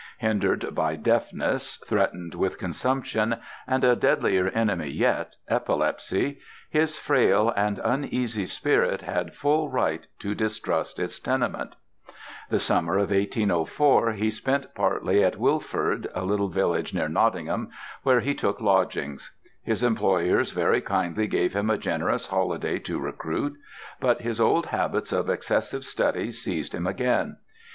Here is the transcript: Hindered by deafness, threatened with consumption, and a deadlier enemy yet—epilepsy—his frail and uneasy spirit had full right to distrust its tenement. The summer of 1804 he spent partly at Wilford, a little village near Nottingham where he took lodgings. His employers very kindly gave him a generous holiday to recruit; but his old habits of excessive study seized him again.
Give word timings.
Hindered 0.17 0.73
by 0.73 0.95
deafness, 0.95 1.75
threatened 1.85 2.33
with 2.33 2.57
consumption, 2.57 3.35
and 3.67 3.83
a 3.83 3.95
deadlier 3.95 4.47
enemy 4.47 4.87
yet—epilepsy—his 4.87 6.97
frail 6.97 7.53
and 7.55 7.77
uneasy 7.83 8.47
spirit 8.47 9.01
had 9.03 9.35
full 9.35 9.69
right 9.69 10.07
to 10.17 10.33
distrust 10.33 10.97
its 10.97 11.19
tenement. 11.19 11.75
The 12.49 12.57
summer 12.57 12.95
of 12.95 13.11
1804 13.11 14.13
he 14.13 14.31
spent 14.31 14.73
partly 14.73 15.23
at 15.23 15.37
Wilford, 15.37 16.07
a 16.15 16.25
little 16.25 16.49
village 16.49 16.95
near 16.95 17.07
Nottingham 17.07 17.69
where 18.01 18.21
he 18.21 18.33
took 18.33 18.59
lodgings. 18.59 19.29
His 19.61 19.83
employers 19.83 20.49
very 20.49 20.81
kindly 20.81 21.27
gave 21.27 21.53
him 21.53 21.69
a 21.69 21.77
generous 21.77 22.25
holiday 22.25 22.79
to 22.79 22.97
recruit; 22.97 23.53
but 23.99 24.21
his 24.21 24.41
old 24.41 24.65
habits 24.65 25.11
of 25.11 25.29
excessive 25.29 25.85
study 25.85 26.31
seized 26.31 26.73
him 26.73 26.87
again. 26.87 27.37